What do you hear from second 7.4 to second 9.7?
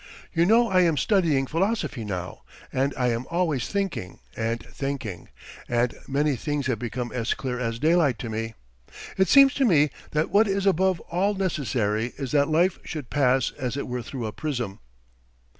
as daylight to me. It seems to